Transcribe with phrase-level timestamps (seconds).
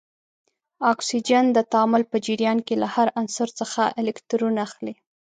[0.93, 4.93] اکسیجن د تعامل په جریان کې له هر عنصر څخه الکترون اخلي.